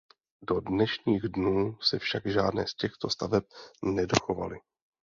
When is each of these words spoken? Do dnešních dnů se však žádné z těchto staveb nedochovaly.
Do 0.41 0.59
dnešních 0.59 1.21
dnů 1.27 1.77
se 1.81 1.99
však 1.99 2.23
žádné 2.25 2.67
z 2.67 2.73
těchto 2.73 3.09
staveb 3.09 3.43
nedochovaly. 3.85 4.57